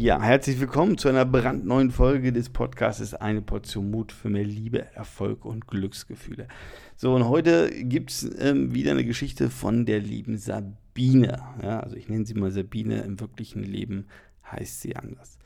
Ja, 0.00 0.22
herzlich 0.22 0.60
willkommen 0.60 0.96
zu 0.96 1.08
einer 1.08 1.24
brandneuen 1.24 1.90
Folge 1.90 2.32
des 2.32 2.50
Podcasts 2.50 3.14
Eine 3.14 3.42
Portion 3.42 3.90
Mut 3.90 4.12
für 4.12 4.30
mehr 4.30 4.44
Liebe, 4.44 4.94
Erfolg 4.94 5.44
und 5.44 5.66
Glücksgefühle. 5.66 6.46
So, 6.94 7.16
und 7.16 7.28
heute 7.28 7.68
gibt 7.68 8.12
es 8.12 8.30
ähm, 8.38 8.72
wieder 8.72 8.92
eine 8.92 9.04
Geschichte 9.04 9.50
von 9.50 9.86
der 9.86 9.98
lieben 9.98 10.38
Sabine. 10.38 11.42
Ja, 11.60 11.80
also 11.80 11.96
ich 11.96 12.08
nenne 12.08 12.24
sie 12.24 12.34
mal 12.34 12.52
Sabine, 12.52 13.00
im 13.00 13.18
wirklichen 13.18 13.64
Leben 13.64 14.06
heißt 14.48 14.82
sie 14.82 14.94
anders. 14.94 15.36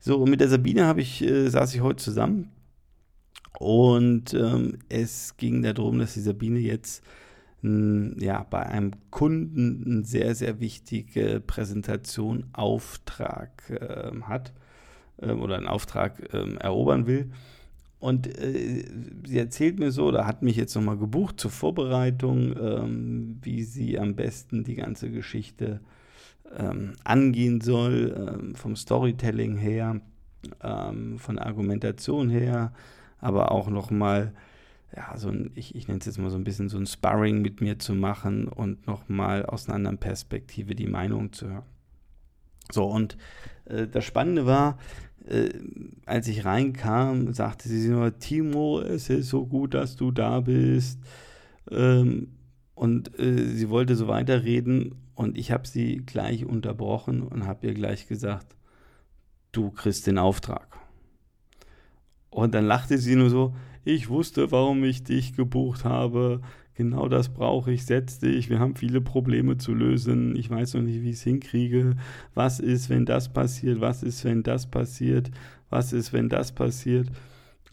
So, 0.00 0.16
und 0.16 0.30
mit 0.30 0.40
der 0.40 0.48
Sabine 0.48 0.86
habe 0.86 1.00
ich, 1.00 1.22
äh, 1.22 1.48
saß 1.48 1.72
ich 1.72 1.80
heute 1.80 2.02
zusammen 2.02 2.50
und 3.60 4.34
ähm, 4.34 4.80
es 4.88 5.36
ging 5.36 5.62
darum, 5.62 6.00
dass 6.00 6.14
die 6.14 6.22
Sabine 6.22 6.58
jetzt 6.58 7.04
ja, 7.62 8.44
bei 8.50 8.66
einem 8.66 8.90
Kunden 9.10 9.84
eine 9.86 10.04
sehr, 10.04 10.34
sehr 10.34 10.58
wichtige 10.58 11.40
Präsentation, 11.46 12.46
Auftrag 12.52 13.70
äh, 13.70 14.10
hat 14.22 14.52
äh, 15.18 15.30
oder 15.30 15.58
einen 15.58 15.68
Auftrag 15.68 16.34
äh, 16.34 16.54
erobern 16.56 17.06
will. 17.06 17.30
Und 18.00 18.26
äh, 18.26 18.84
sie 19.24 19.38
erzählt 19.38 19.78
mir 19.78 19.92
so, 19.92 20.06
oder 20.06 20.26
hat 20.26 20.42
mich 20.42 20.56
jetzt 20.56 20.74
nochmal 20.74 20.96
gebucht 20.98 21.38
zur 21.38 21.52
Vorbereitung, 21.52 22.56
ähm, 22.60 23.38
wie 23.42 23.62
sie 23.62 23.96
am 23.96 24.16
besten 24.16 24.64
die 24.64 24.74
ganze 24.74 25.08
Geschichte 25.10 25.80
ähm, 26.58 26.94
angehen 27.04 27.60
soll, 27.60 28.12
ähm, 28.16 28.54
vom 28.56 28.76
Storytelling 28.76 29.56
her, 29.56 30.00
von 30.58 31.38
Argumentation 31.38 32.28
her, 32.28 32.72
aber 33.20 33.52
auch 33.52 33.70
nochmal 33.70 34.32
ja, 34.94 35.16
so 35.16 35.28
ein, 35.28 35.50
ich, 35.54 35.74
ich 35.74 35.88
nenne 35.88 36.00
es 36.00 36.06
jetzt 36.06 36.18
mal 36.18 36.30
so 36.30 36.36
ein 36.36 36.44
bisschen 36.44 36.68
so 36.68 36.78
ein 36.78 36.86
Sparring 36.86 37.40
mit 37.40 37.60
mir 37.60 37.78
zu 37.78 37.94
machen 37.94 38.48
und 38.48 38.86
nochmal 38.86 39.46
aus 39.46 39.66
einer 39.66 39.76
anderen 39.76 39.98
Perspektive 39.98 40.74
die 40.74 40.86
Meinung 40.86 41.32
zu 41.32 41.48
hören. 41.48 41.64
So, 42.70 42.84
und 42.84 43.16
äh, 43.64 43.86
das 43.86 44.04
Spannende 44.04 44.46
war, 44.46 44.78
äh, 45.26 45.50
als 46.06 46.28
ich 46.28 46.44
reinkam, 46.44 47.32
sagte 47.32 47.68
sie 47.68 47.88
nur, 47.88 48.18
Timo, 48.18 48.80
es 48.80 49.08
ist 49.08 49.28
so 49.28 49.46
gut, 49.46 49.74
dass 49.74 49.96
du 49.96 50.10
da 50.10 50.40
bist. 50.40 51.00
Ähm, 51.70 52.28
und 52.74 53.18
äh, 53.18 53.46
sie 53.46 53.70
wollte 53.70 53.96
so 53.96 54.08
weiterreden 54.08 54.94
und 55.14 55.38
ich 55.38 55.52
habe 55.52 55.66
sie 55.66 56.02
gleich 56.04 56.44
unterbrochen 56.44 57.22
und 57.22 57.46
habe 57.46 57.66
ihr 57.68 57.74
gleich 57.74 58.08
gesagt, 58.08 58.56
du 59.52 59.70
kriegst 59.70 60.06
den 60.06 60.18
Auftrag. 60.18 60.66
Und 62.30 62.54
dann 62.54 62.64
lachte 62.64 62.98
sie 62.98 63.14
nur 63.14 63.30
so, 63.30 63.54
ich 63.84 64.08
wusste, 64.08 64.50
warum 64.52 64.84
ich 64.84 65.02
dich 65.02 65.34
gebucht 65.34 65.84
habe. 65.84 66.40
Genau 66.74 67.08
das 67.08 67.28
brauche 67.28 67.70
ich, 67.70 67.84
setz 67.84 68.18
dich. 68.18 68.48
Wir 68.48 68.58
haben 68.58 68.76
viele 68.76 69.00
Probleme 69.00 69.58
zu 69.58 69.74
lösen. 69.74 70.36
Ich 70.36 70.48
weiß 70.48 70.74
noch 70.74 70.82
nicht, 70.82 71.02
wie 71.02 71.10
ich 71.10 71.16
es 71.16 71.22
hinkriege. 71.22 71.96
Was 72.34 72.60
ist, 72.60 72.88
wenn 72.88 73.04
das 73.04 73.32
passiert? 73.32 73.80
Was 73.80 74.02
ist, 74.02 74.24
wenn 74.24 74.42
das 74.42 74.66
passiert? 74.66 75.30
Was 75.68 75.92
ist, 75.92 76.12
wenn 76.12 76.28
das 76.28 76.52
passiert? 76.52 77.08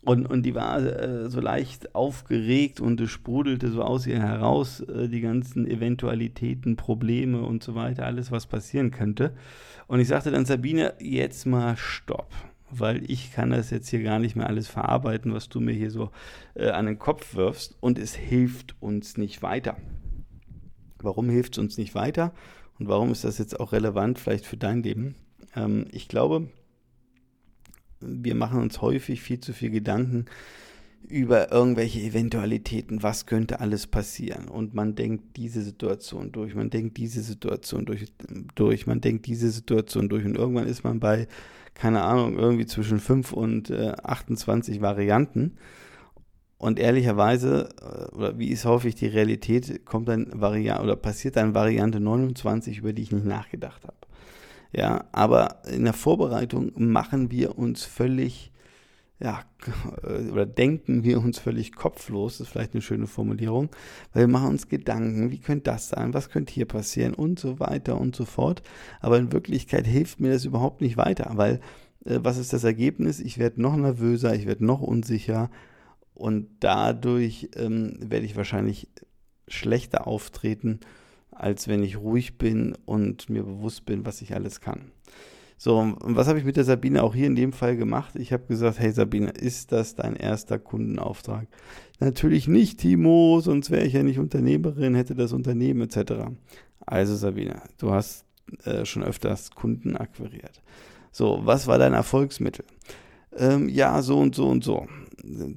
Und, 0.01 0.25
und 0.25 0.43
die 0.43 0.55
war 0.55 0.79
äh, 0.79 1.29
so 1.29 1.41
leicht 1.41 1.93
aufgeregt 1.93 2.79
und 2.79 3.01
es 3.01 3.11
sprudelte 3.11 3.69
so 3.69 3.83
aus 3.83 4.07
ihr 4.07 4.19
heraus, 4.19 4.79
äh, 4.81 5.09
die 5.09 5.21
ganzen 5.21 5.67
Eventualitäten, 5.67 6.77
Probleme 6.77 7.41
und 7.41 7.63
so 7.63 7.75
weiter, 7.75 8.05
alles, 8.05 8.31
was 8.31 8.47
passieren 8.47 8.91
könnte. 8.91 9.33
Und 9.87 9.99
ich 9.99 10.07
sagte 10.07 10.31
dann, 10.31 10.45
Sabine, 10.45 10.93
jetzt 10.99 11.45
mal 11.45 11.75
Stopp 11.75 12.31
weil 12.71 13.09
ich 13.09 13.31
kann 13.33 13.51
das 13.51 13.69
jetzt 13.69 13.89
hier 13.89 14.03
gar 14.03 14.19
nicht 14.19 14.35
mehr 14.35 14.47
alles 14.47 14.67
verarbeiten, 14.67 15.33
was 15.33 15.49
du 15.49 15.59
mir 15.59 15.73
hier 15.73 15.91
so 15.91 16.11
äh, 16.55 16.69
an 16.69 16.85
den 16.85 16.99
Kopf 16.99 17.35
wirfst 17.35 17.75
und 17.79 17.97
es 17.99 18.15
hilft 18.15 18.75
uns 18.81 19.17
nicht 19.17 19.41
weiter. 19.41 19.77
Warum 21.01 21.29
hilft 21.29 21.53
es 21.53 21.59
uns 21.59 21.77
nicht 21.77 21.95
weiter 21.95 22.33
und 22.79 22.87
warum 22.87 23.11
ist 23.11 23.23
das 23.23 23.37
jetzt 23.37 23.59
auch 23.59 23.71
relevant 23.71 24.19
vielleicht 24.19 24.45
für 24.45 24.57
dein 24.57 24.83
Leben? 24.83 25.15
Ähm, 25.55 25.87
ich 25.91 26.07
glaube, 26.07 26.49
wir 28.01 28.35
machen 28.35 28.61
uns 28.61 28.81
häufig 28.81 29.21
viel 29.21 29.39
zu 29.39 29.53
viel 29.53 29.69
Gedanken 29.69 30.25
über 31.07 31.51
irgendwelche 31.51 31.99
Eventualitäten, 31.99 33.01
was 33.01 33.25
könnte 33.25 33.59
alles 33.59 33.87
passieren. 33.87 34.47
Und 34.47 34.73
man 34.73 34.95
denkt 34.95 35.37
diese 35.37 35.61
Situation 35.61 36.31
durch, 36.31 36.55
man 36.55 36.69
denkt 36.69 36.97
diese 36.97 37.21
Situation 37.21 37.85
durch, 37.85 38.05
durch, 38.55 38.85
man 38.85 39.01
denkt 39.01 39.25
diese 39.25 39.49
Situation 39.49 40.09
durch. 40.09 40.25
Und 40.25 40.35
irgendwann 40.35 40.67
ist 40.67 40.83
man 40.83 40.99
bei 40.99 41.27
keine 41.79 42.03
Ahnung, 42.03 42.37
irgendwie 42.37 42.65
zwischen 42.65 42.99
5 42.99 43.31
und 43.31 43.69
äh, 43.69 43.93
28 44.03 44.81
Varianten. 44.81 45.55
Und 46.57 46.77
ehrlicherweise, 46.77 47.69
äh, 47.81 48.15
oder 48.15 48.37
wie 48.37 48.49
ist 48.49 48.65
häufig 48.65 48.95
die 48.95 49.07
Realität, 49.07 49.85
kommt 49.85 50.09
dann 50.09 50.27
Variante 50.33 50.83
oder 50.83 50.97
passiert 50.97 51.37
dann 51.37 51.55
Variante 51.55 52.01
29, 52.01 52.79
über 52.79 52.91
die 52.91 53.03
ich 53.03 53.13
nicht 53.13 53.25
nachgedacht 53.25 53.83
habe. 53.83 53.95
Ja, 54.73 55.05
aber 55.13 55.61
in 55.71 55.85
der 55.85 55.93
Vorbereitung 55.93 56.73
machen 56.75 57.31
wir 57.31 57.57
uns 57.57 57.85
völlig 57.85 58.51
ja, 59.19 59.43
oder 60.31 60.45
denken 60.45 61.03
wir 61.03 61.19
uns 61.19 61.39
völlig 61.39 61.73
kopflos, 61.73 62.39
ist 62.39 62.49
vielleicht 62.49 62.73
eine 62.73 62.81
schöne 62.81 63.07
Formulierung, 63.07 63.69
weil 64.13 64.23
wir 64.23 64.31
machen 64.31 64.49
uns 64.49 64.69
Gedanken, 64.69 65.31
wie 65.31 65.39
könnte 65.39 65.71
das 65.71 65.89
sein, 65.89 66.13
was 66.13 66.29
könnte 66.29 66.53
hier 66.53 66.65
passieren 66.65 67.13
und 67.13 67.39
so 67.39 67.59
weiter 67.59 67.99
und 67.99 68.15
so 68.15 68.25
fort. 68.25 68.63
Aber 69.01 69.17
in 69.17 69.33
Wirklichkeit 69.33 69.85
hilft 69.85 70.19
mir 70.19 70.31
das 70.31 70.45
überhaupt 70.45 70.81
nicht 70.81 70.97
weiter, 70.97 71.31
weil 71.35 71.59
äh, 72.05 72.19
was 72.21 72.37
ist 72.37 72.53
das 72.53 72.63
Ergebnis? 72.63 73.19
Ich 73.19 73.37
werde 73.37 73.61
noch 73.61 73.75
nervöser, 73.75 74.33
ich 74.35 74.45
werde 74.45 74.65
noch 74.65 74.81
unsicher 74.81 75.49
und 76.13 76.47
dadurch 76.59 77.49
ähm, 77.55 77.97
werde 78.01 78.25
ich 78.25 78.35
wahrscheinlich 78.35 78.87
schlechter 79.47 80.07
auftreten, 80.07 80.79
als 81.31 81.67
wenn 81.67 81.83
ich 81.83 81.97
ruhig 81.97 82.37
bin 82.37 82.77
und 82.85 83.29
mir 83.29 83.43
bewusst 83.43 83.85
bin, 83.85 84.05
was 84.05 84.21
ich 84.21 84.35
alles 84.35 84.61
kann. 84.61 84.91
So, 85.61 85.77
und 85.77 86.15
was 86.15 86.29
habe 86.29 86.39
ich 86.39 86.45
mit 86.45 86.55
der 86.55 86.63
Sabine 86.63 87.03
auch 87.03 87.13
hier 87.13 87.27
in 87.27 87.35
dem 87.35 87.51
Fall 87.51 87.75
gemacht? 87.75 88.15
Ich 88.15 88.31
habe 88.31 88.45
gesagt, 88.47 88.79
hey 88.79 88.93
Sabine, 88.93 89.31
ist 89.31 89.73
das 89.73 89.93
dein 89.93 90.15
erster 90.15 90.57
Kundenauftrag? 90.57 91.47
Natürlich 91.99 92.47
nicht, 92.47 92.79
Timo, 92.79 93.41
sonst 93.41 93.69
wäre 93.69 93.83
ich 93.83 93.91
ja 93.91 94.01
nicht 94.01 94.19
Unternehmerin, 94.19 94.95
hätte 94.95 95.15
das 95.15 95.33
Unternehmen 95.33 95.81
etc. 95.81 96.29
Also 96.85 97.13
Sabine, 97.17 97.61
du 97.77 97.91
hast 97.91 98.23
äh, 98.63 98.85
schon 98.85 99.03
öfters 99.03 99.51
Kunden 99.51 99.97
akquiriert. 99.97 100.61
So, 101.11 101.41
was 101.43 101.67
war 101.67 101.77
dein 101.77 101.93
Erfolgsmittel? 101.93 102.63
Ähm, 103.35 103.67
ja, 103.67 104.01
so 104.01 104.17
und 104.17 104.35
so 104.35 104.47
und 104.47 104.63
so. 104.63 104.87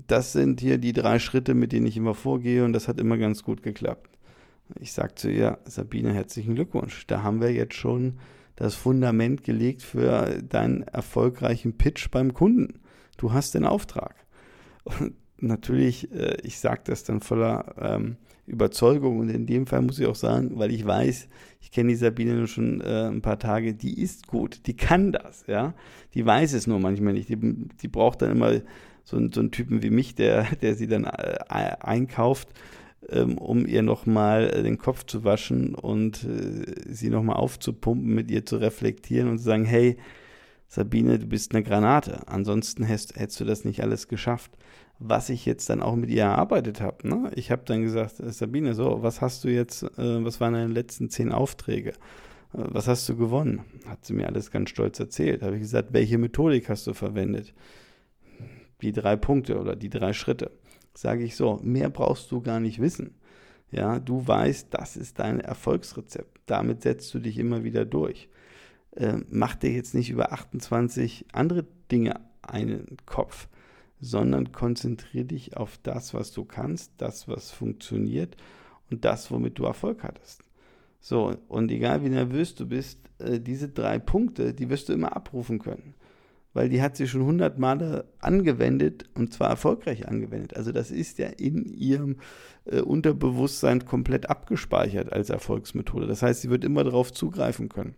Das 0.08 0.32
sind 0.32 0.60
hier 0.60 0.78
die 0.78 0.92
drei 0.92 1.20
Schritte, 1.20 1.54
mit 1.54 1.70
denen 1.70 1.86
ich 1.86 1.96
immer 1.96 2.14
vorgehe 2.14 2.64
und 2.64 2.72
das 2.72 2.88
hat 2.88 2.98
immer 2.98 3.18
ganz 3.18 3.44
gut 3.44 3.62
geklappt. 3.62 4.10
Ich 4.80 4.94
sagte 4.94 5.14
zu 5.14 5.30
ihr, 5.30 5.58
Sabine, 5.64 6.12
herzlichen 6.12 6.56
Glückwunsch. 6.56 7.06
Da 7.06 7.22
haben 7.22 7.40
wir 7.40 7.52
jetzt 7.52 7.74
schon 7.74 8.14
das 8.56 8.74
Fundament 8.74 9.44
gelegt 9.44 9.82
für 9.82 10.42
deinen 10.42 10.82
erfolgreichen 10.82 11.76
Pitch 11.76 12.10
beim 12.10 12.34
Kunden. 12.34 12.80
Du 13.16 13.32
hast 13.32 13.54
den 13.54 13.64
Auftrag. 13.64 14.14
Und 14.84 15.14
natürlich, 15.38 16.12
äh, 16.12 16.36
ich 16.42 16.58
sage 16.58 16.82
das 16.84 17.04
dann 17.04 17.20
voller 17.20 17.74
ähm, 17.78 18.16
Überzeugung 18.46 19.20
und 19.20 19.28
in 19.28 19.46
dem 19.46 19.66
Fall 19.66 19.82
muss 19.82 19.98
ich 19.98 20.06
auch 20.06 20.16
sagen, 20.16 20.58
weil 20.58 20.72
ich 20.72 20.84
weiß, 20.84 21.28
ich 21.60 21.70
kenne 21.70 21.90
die 21.90 21.94
Sabine 21.96 22.34
nur 22.34 22.48
schon 22.48 22.80
äh, 22.80 23.08
ein 23.08 23.22
paar 23.22 23.38
Tage, 23.38 23.74
die 23.74 24.00
ist 24.00 24.26
gut, 24.26 24.66
die 24.66 24.76
kann 24.76 25.12
das, 25.12 25.44
ja. 25.46 25.74
Die 26.14 26.26
weiß 26.26 26.52
es 26.54 26.66
nur 26.66 26.80
manchmal 26.80 27.12
nicht. 27.12 27.28
Die, 27.28 27.38
die 27.38 27.88
braucht 27.88 28.22
dann 28.22 28.32
immer 28.32 28.52
so, 29.04 29.18
so 29.30 29.40
einen 29.40 29.50
Typen 29.52 29.82
wie 29.82 29.90
mich, 29.90 30.14
der, 30.14 30.44
der 30.62 30.74
sie 30.74 30.88
dann 30.88 31.04
äh, 31.04 31.38
einkauft 31.48 32.48
ähm, 33.08 33.38
um 33.38 33.66
ihr 33.66 33.82
nochmal 33.82 34.50
äh, 34.50 34.62
den 34.62 34.78
Kopf 34.78 35.04
zu 35.04 35.24
waschen 35.24 35.74
und 35.74 36.24
äh, 36.24 36.92
sie 36.92 37.10
nochmal 37.10 37.36
aufzupumpen, 37.36 38.14
mit 38.14 38.30
ihr 38.30 38.46
zu 38.46 38.56
reflektieren 38.56 39.28
und 39.28 39.38
zu 39.38 39.44
sagen, 39.44 39.64
hey, 39.64 39.96
Sabine, 40.68 41.18
du 41.18 41.26
bist 41.26 41.54
eine 41.54 41.62
Granate. 41.62 42.26
Ansonsten 42.28 42.84
hättest, 42.84 43.16
hättest 43.16 43.40
du 43.40 43.44
das 43.44 43.64
nicht 43.64 43.82
alles 43.82 44.08
geschafft. 44.08 44.52
Was 44.98 45.30
ich 45.30 45.44
jetzt 45.44 45.68
dann 45.68 45.82
auch 45.82 45.96
mit 45.96 46.10
ihr 46.10 46.22
erarbeitet 46.22 46.80
habe. 46.80 47.08
Ne? 47.08 47.30
Ich 47.34 47.50
habe 47.50 47.62
dann 47.64 47.82
gesagt, 47.82 48.20
äh, 48.20 48.30
Sabine, 48.30 48.74
so, 48.74 49.02
was 49.02 49.20
hast 49.20 49.44
du 49.44 49.48
jetzt, 49.48 49.82
äh, 49.82 50.24
was 50.24 50.40
waren 50.40 50.54
deine 50.54 50.72
letzten 50.72 51.10
zehn 51.10 51.32
Aufträge? 51.32 51.90
Äh, 51.90 51.94
was 52.52 52.86
hast 52.88 53.08
du 53.08 53.16
gewonnen? 53.16 53.62
Hat 53.86 54.04
sie 54.04 54.14
mir 54.14 54.26
alles 54.26 54.50
ganz 54.50 54.70
stolz 54.70 55.00
erzählt. 55.00 55.42
Habe 55.42 55.56
ich 55.56 55.62
gesagt, 55.62 55.92
welche 55.92 56.18
Methodik 56.18 56.68
hast 56.68 56.86
du 56.86 56.94
verwendet? 56.94 57.52
Die 58.80 58.92
drei 58.92 59.16
Punkte 59.16 59.60
oder 59.60 59.76
die 59.76 59.90
drei 59.90 60.12
Schritte 60.12 60.52
sage 60.94 61.24
ich 61.24 61.36
so, 61.36 61.58
mehr 61.62 61.90
brauchst 61.90 62.30
du 62.30 62.40
gar 62.40 62.60
nicht 62.60 62.80
wissen. 62.80 63.14
Ja, 63.70 63.98
du 63.98 64.26
weißt, 64.26 64.68
das 64.70 64.96
ist 64.96 65.18
dein 65.18 65.40
Erfolgsrezept. 65.40 66.40
Damit 66.46 66.82
setzt 66.82 67.12
du 67.14 67.18
dich 67.18 67.38
immer 67.38 67.64
wieder 67.64 67.84
durch. 67.84 68.28
Äh, 68.92 69.18
mach 69.30 69.54
dir 69.54 69.70
jetzt 69.70 69.94
nicht 69.94 70.10
über 70.10 70.32
28 70.32 71.26
andere 71.32 71.64
Dinge 71.90 72.20
einen 72.42 72.98
Kopf, 73.06 73.48
sondern 74.00 74.52
konzentriere 74.52 75.24
dich 75.24 75.56
auf 75.56 75.78
das, 75.82 76.12
was 76.12 76.32
du 76.32 76.44
kannst, 76.44 76.92
das, 76.98 77.28
was 77.28 77.50
funktioniert 77.50 78.36
und 78.90 79.06
das, 79.06 79.30
womit 79.30 79.58
du 79.58 79.64
Erfolg 79.64 80.02
hattest. 80.02 80.42
So, 81.00 81.34
und 81.48 81.70
egal 81.70 82.04
wie 82.04 82.10
nervös 82.10 82.54
du 82.54 82.66
bist, 82.66 82.98
äh, 83.18 83.40
diese 83.40 83.70
drei 83.70 83.98
Punkte, 83.98 84.52
die 84.52 84.68
wirst 84.68 84.90
du 84.90 84.92
immer 84.92 85.16
abrufen 85.16 85.58
können 85.58 85.94
weil 86.54 86.68
die 86.68 86.82
hat 86.82 86.96
sie 86.96 87.08
schon 87.08 87.24
hundert 87.24 87.58
Male 87.58 88.06
angewendet 88.20 89.04
und 89.14 89.32
zwar 89.32 89.50
erfolgreich 89.50 90.08
angewendet. 90.08 90.56
Also 90.56 90.72
das 90.72 90.90
ist 90.90 91.18
ja 91.18 91.28
in 91.28 91.64
ihrem 91.64 92.16
äh, 92.64 92.80
Unterbewusstsein 92.80 93.84
komplett 93.84 94.28
abgespeichert 94.28 95.12
als 95.12 95.30
Erfolgsmethode. 95.30 96.06
Das 96.06 96.22
heißt, 96.22 96.42
sie 96.42 96.50
wird 96.50 96.64
immer 96.64 96.84
darauf 96.84 97.12
zugreifen 97.12 97.68
können. 97.68 97.94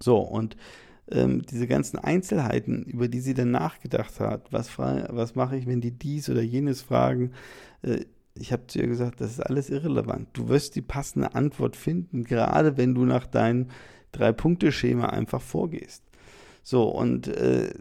So, 0.00 0.18
und 0.18 0.56
ähm, 1.10 1.42
diese 1.42 1.66
ganzen 1.66 1.98
Einzelheiten, 1.98 2.84
über 2.84 3.08
die 3.08 3.20
sie 3.20 3.34
dann 3.34 3.50
nachgedacht 3.50 4.20
hat, 4.20 4.52
was, 4.52 4.78
was 4.78 5.34
mache 5.34 5.56
ich, 5.56 5.66
wenn 5.66 5.80
die 5.80 5.92
dies 5.92 6.28
oder 6.28 6.42
jenes 6.42 6.82
fragen, 6.82 7.32
äh, 7.82 8.04
ich 8.34 8.52
habe 8.52 8.66
zu 8.66 8.78
ihr 8.78 8.86
gesagt, 8.86 9.20
das 9.20 9.32
ist 9.32 9.40
alles 9.40 9.68
irrelevant. 9.68 10.28
Du 10.32 10.48
wirst 10.48 10.74
die 10.74 10.82
passende 10.82 11.34
Antwort 11.34 11.76
finden, 11.76 12.24
gerade 12.24 12.76
wenn 12.78 12.94
du 12.94 13.04
nach 13.04 13.26
deinem 13.26 13.68
Drei-Punkte-Schema 14.12 15.06
einfach 15.06 15.42
vorgehst. 15.42 16.02
So, 16.62 16.84
und 16.88 17.28
äh, 17.28 17.74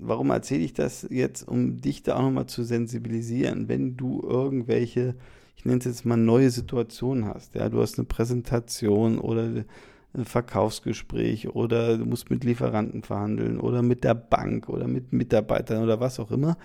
warum 0.00 0.30
erzähle 0.30 0.64
ich 0.64 0.72
das 0.72 1.06
jetzt, 1.10 1.46
um 1.46 1.80
dich 1.80 2.02
da 2.02 2.16
auch 2.16 2.22
nochmal 2.22 2.46
zu 2.46 2.62
sensibilisieren, 2.62 3.68
wenn 3.68 3.96
du 3.96 4.22
irgendwelche, 4.22 5.14
ich 5.56 5.64
nenne 5.64 5.78
es 5.78 5.84
jetzt 5.84 6.06
mal 6.06 6.16
neue 6.16 6.50
Situationen 6.50 7.26
hast, 7.26 7.54
ja, 7.54 7.68
du 7.68 7.80
hast 7.80 7.98
eine 7.98 8.06
Präsentation 8.06 9.18
oder 9.18 9.64
ein 10.12 10.24
Verkaufsgespräch 10.24 11.54
oder 11.54 11.98
du 11.98 12.04
musst 12.04 12.30
mit 12.30 12.44
Lieferanten 12.44 13.02
verhandeln 13.02 13.60
oder 13.60 13.82
mit 13.82 14.02
der 14.02 14.14
Bank 14.14 14.68
oder 14.68 14.88
mit 14.88 15.12
Mitarbeitern 15.12 15.82
oder 15.82 16.00
was 16.00 16.18
auch 16.18 16.30
immer. 16.30 16.56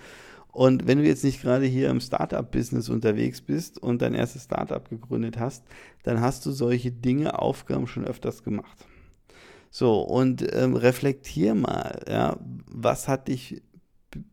Und 0.56 0.86
wenn 0.86 0.98
du 0.98 1.04
jetzt 1.04 1.22
nicht 1.22 1.42
gerade 1.42 1.66
hier 1.66 1.90
im 1.90 2.00
Startup-Business 2.00 2.88
unterwegs 2.88 3.42
bist 3.42 3.78
und 3.78 4.00
dein 4.00 4.14
erstes 4.14 4.44
Startup 4.44 4.88
gegründet 4.88 5.38
hast, 5.38 5.62
dann 6.02 6.22
hast 6.22 6.46
du 6.46 6.50
solche 6.50 6.90
Dinge, 6.90 7.38
Aufgaben 7.38 7.86
schon 7.86 8.06
öfters 8.06 8.42
gemacht. 8.42 8.86
So, 9.70 10.00
und 10.00 10.46
ähm, 10.54 10.74
reflektier 10.74 11.54
mal, 11.54 12.02
ja, 12.08 12.38
was 12.70 13.08
hat 13.08 13.28
dich 13.28 13.62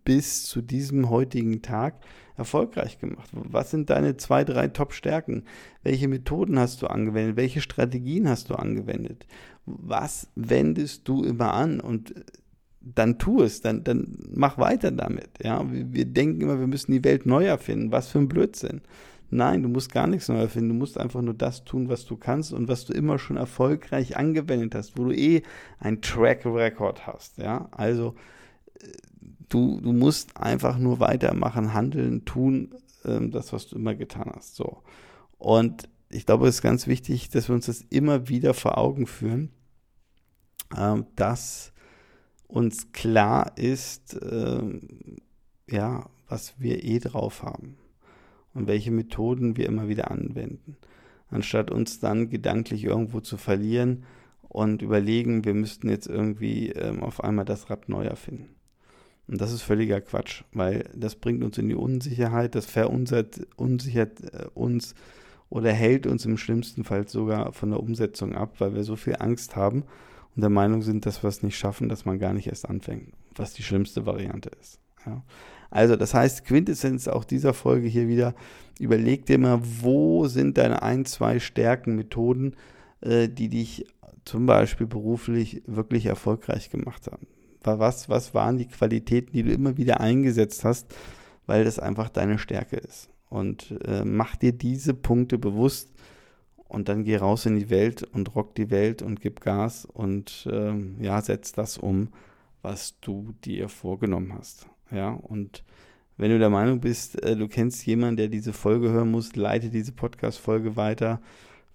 bis 0.05 0.43
zu 0.43 0.61
diesem 0.61 1.09
heutigen 1.09 1.61
Tag 1.61 1.99
erfolgreich 2.37 2.99
gemacht? 2.99 3.29
Was 3.31 3.71
sind 3.71 3.89
deine 3.89 4.17
zwei, 4.17 4.43
drei 4.43 4.67
Top-Stärken? 4.67 5.43
Welche 5.83 6.07
Methoden 6.07 6.59
hast 6.59 6.81
du 6.81 6.87
angewendet? 6.87 7.35
Welche 7.35 7.61
Strategien 7.61 8.27
hast 8.27 8.49
du 8.49 8.55
angewendet? 8.55 9.27
Was 9.65 10.29
wendest 10.35 11.07
du 11.07 11.23
immer 11.23 11.53
an? 11.53 11.79
Und 11.79 12.13
dann 12.81 13.17
tu 13.17 13.41
es, 13.41 13.61
dann, 13.61 13.83
dann 13.83 14.17
mach 14.33 14.57
weiter 14.57 14.91
damit. 14.91 15.29
Ja? 15.41 15.71
Wir, 15.71 15.93
wir 15.93 16.05
denken 16.05 16.41
immer, 16.41 16.59
wir 16.59 16.67
müssen 16.67 16.91
die 16.91 17.03
Welt 17.03 17.25
neu 17.25 17.45
erfinden. 17.45 17.91
Was 17.91 18.09
für 18.09 18.19
ein 18.19 18.27
Blödsinn. 18.27 18.81
Nein, 19.33 19.63
du 19.63 19.69
musst 19.69 19.91
gar 19.91 20.05
nichts 20.05 20.29
neu 20.29 20.37
erfinden. 20.37 20.69
Du 20.69 20.75
musst 20.75 20.97
einfach 20.99 21.21
nur 21.21 21.33
das 21.33 21.63
tun, 21.63 21.89
was 21.89 22.05
du 22.05 22.17
kannst 22.17 22.53
und 22.53 22.67
was 22.67 22.85
du 22.85 22.93
immer 22.93 23.17
schon 23.17 23.35
erfolgreich 23.37 24.15
angewendet 24.15 24.75
hast, 24.75 24.97
wo 24.97 25.05
du 25.05 25.11
eh 25.11 25.41
ein 25.79 26.01
Track 26.01 26.45
Record 26.45 27.07
hast. 27.07 27.39
Ja, 27.39 27.67
also 27.71 28.13
äh, 28.79 28.87
du, 29.49 29.81
du 29.81 29.91
musst 29.91 30.37
einfach 30.37 30.77
nur 30.77 30.99
weitermachen, 30.99 31.73
handeln, 31.73 32.25
tun, 32.25 32.75
ähm, 33.05 33.31
das, 33.31 33.53
was 33.53 33.67
du 33.67 33.75
immer 33.75 33.95
getan 33.95 34.31
hast. 34.35 34.55
So. 34.55 34.83
Und 35.39 35.89
ich 36.09 36.27
glaube, 36.27 36.47
es 36.47 36.55
ist 36.55 36.61
ganz 36.61 36.85
wichtig, 36.85 37.29
dass 37.29 37.49
wir 37.49 37.55
uns 37.55 37.65
das 37.65 37.81
immer 37.89 38.29
wieder 38.29 38.53
vor 38.53 38.77
Augen 38.77 39.07
führen, 39.07 39.49
ähm, 40.77 41.07
dass 41.15 41.73
uns 42.47 42.91
klar 42.91 43.57
ist, 43.57 44.15
ähm, 44.21 45.17
ja, 45.67 46.07
was 46.27 46.59
wir 46.59 46.83
eh 46.83 46.99
drauf 46.99 47.41
haben 47.41 47.77
und 48.53 48.67
welche 48.67 48.91
Methoden 48.91 49.57
wir 49.57 49.67
immer 49.67 49.87
wieder 49.87 50.11
anwenden, 50.11 50.77
anstatt 51.29 51.71
uns 51.71 51.99
dann 51.99 52.29
gedanklich 52.29 52.83
irgendwo 52.83 53.19
zu 53.19 53.37
verlieren 53.37 54.03
und 54.41 54.81
überlegen, 54.81 55.45
wir 55.45 55.53
müssten 55.53 55.89
jetzt 55.89 56.07
irgendwie 56.07 56.69
ähm, 56.69 57.01
auf 57.01 57.23
einmal 57.23 57.45
das 57.45 57.69
Rad 57.69 57.89
neu 57.89 58.05
erfinden. 58.05 58.55
Und 59.27 59.39
das 59.39 59.51
ist 59.53 59.61
völliger 59.61 60.01
Quatsch, 60.01 60.43
weil 60.51 60.89
das 60.93 61.15
bringt 61.15 61.43
uns 61.43 61.57
in 61.57 61.69
die 61.69 61.75
Unsicherheit, 61.75 62.55
das 62.55 62.65
verunsichert 62.65 63.47
unsichert, 63.55 64.21
äh, 64.33 64.47
uns 64.53 64.95
oder 65.49 65.71
hält 65.71 66.07
uns 66.07 66.25
im 66.25 66.37
schlimmsten 66.37 66.83
Fall 66.83 67.07
sogar 67.07 67.53
von 67.53 67.69
der 67.69 67.79
Umsetzung 67.79 68.35
ab, 68.35 68.55
weil 68.59 68.73
wir 68.73 68.83
so 68.83 68.95
viel 68.95 69.17
Angst 69.19 69.55
haben 69.55 69.83
und 70.35 70.41
der 70.41 70.49
Meinung 70.49 70.81
sind, 70.81 71.05
dass 71.05 71.23
wir 71.23 71.27
es 71.27 71.43
nicht 71.43 71.57
schaffen, 71.57 71.89
dass 71.89 72.05
man 72.05 72.19
gar 72.19 72.33
nicht 72.33 72.47
erst 72.47 72.67
anfängt, 72.67 73.13
was 73.35 73.53
die 73.53 73.63
schlimmste 73.63 74.05
Variante 74.05 74.49
ist. 74.59 74.79
Ja. 75.05 75.23
Also, 75.73 75.95
das 75.95 76.13
heißt, 76.13 76.45
Quintessenz 76.45 77.07
auch 77.07 77.23
dieser 77.23 77.55
Folge 77.55 77.87
hier 77.87 78.07
wieder, 78.07 78.35
überleg 78.79 79.25
dir 79.25 79.39
mal, 79.39 79.59
wo 79.81 80.27
sind 80.27 80.59
deine 80.59 80.83
ein, 80.83 81.03
zwei 81.05 81.39
Stärken, 81.39 81.95
Methoden, 81.95 82.55
äh, 83.01 83.27
die 83.27 83.49
dich 83.49 83.87
zum 84.23 84.45
Beispiel 84.45 84.85
beruflich 84.85 85.63
wirklich 85.65 86.05
erfolgreich 86.05 86.69
gemacht 86.69 87.07
haben. 87.11 87.25
Was, 87.63 88.07
was 88.07 88.35
waren 88.35 88.59
die 88.59 88.67
Qualitäten, 88.67 89.31
die 89.33 89.41
du 89.41 89.51
immer 89.51 89.75
wieder 89.75 89.99
eingesetzt 89.99 90.63
hast, 90.63 90.93
weil 91.47 91.63
das 91.63 91.79
einfach 91.79 92.09
deine 92.09 92.37
Stärke 92.37 92.75
ist. 92.75 93.09
Und 93.29 93.75
äh, 93.83 94.05
mach 94.05 94.35
dir 94.35 94.51
diese 94.51 94.93
Punkte 94.93 95.39
bewusst 95.39 95.89
und 96.67 96.87
dann 96.87 97.03
geh 97.03 97.15
raus 97.17 97.47
in 97.47 97.55
die 97.55 97.71
Welt 97.71 98.03
und 98.03 98.35
rock 98.35 98.53
die 98.53 98.69
Welt 98.69 99.01
und 99.01 99.21
gib 99.21 99.41
Gas 99.41 99.85
und 99.85 100.47
äh, 100.51 100.75
ja, 101.03 101.19
setz 101.19 101.51
das 101.51 101.79
um, 101.79 102.09
was 102.61 102.99
du 102.99 103.33
dir 103.43 103.69
vorgenommen 103.69 104.35
hast. 104.37 104.67
Ja, 104.93 105.09
und 105.09 105.63
wenn 106.17 106.29
du 106.29 106.39
der 106.39 106.49
Meinung 106.49 106.79
bist, 106.79 107.21
äh, 107.23 107.35
du 107.35 107.47
kennst 107.47 107.85
jemanden, 107.85 108.17
der 108.17 108.27
diese 108.27 108.53
Folge 108.53 108.91
hören 108.91 109.11
muss, 109.11 109.35
leite 109.35 109.69
diese 109.69 109.91
Podcast-Folge 109.91 110.75
weiter, 110.75 111.19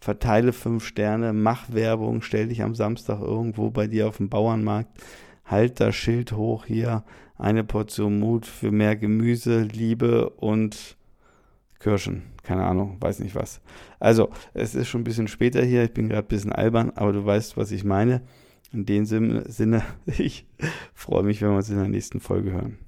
verteile 0.00 0.53
fünf 0.53 0.87
Sterne, 0.87 1.32
mach 1.32 1.73
Werbung, 1.73 2.23
stell 2.23 2.49
dich 2.49 2.62
am 2.62 2.75
Samstag 2.75 3.20
irgendwo 3.20 3.70
bei 3.70 3.88
dir 3.88 4.06
auf 4.06 4.19
dem 4.19 4.29
Bauernmarkt, 4.29 5.03
halt 5.44 5.81
das 5.81 5.97
Schild 5.97 6.32
hoch 6.32 6.67
hier, 6.67 7.05
eine 7.37 7.65
Portion 7.65 8.19
Mut 8.19 8.47
für 8.47 8.70
mehr 8.70 8.97
Gemüse, 8.97 9.62
Liebe 9.62 10.31
und 10.31 10.97
Kirschen. 11.81 12.23
Keine 12.43 12.65
Ahnung, 12.65 12.97
weiß 13.00 13.20
nicht 13.20 13.35
was. 13.35 13.61
Also, 14.00 14.31
es 14.55 14.75
ist 14.75 14.88
schon 14.88 15.03
ein 15.03 15.05
bisschen 15.05 15.29
später 15.29 15.62
hier, 15.62 15.85
ich 15.85 15.93
bin 15.93 16.09
gerade 16.09 16.26
ein 16.26 16.29
bisschen 16.29 16.53
albern, 16.53 16.93
aber 16.94 17.12
du 17.12 17.25
weißt, 17.25 17.56
was 17.56 17.73
ich 17.73 17.85
meine. 17.85 18.23
In 18.73 18.87
dem 18.87 19.05
Sinne, 19.05 19.82
ich 20.06 20.47
freue 20.94 21.23
mich, 21.25 21.43
wenn 21.43 21.50
wir 21.50 21.56
uns 21.56 21.70
in 21.70 21.76
der 21.76 21.88
nächsten 21.88 22.20
Folge 22.20 22.53
hören. 22.53 22.79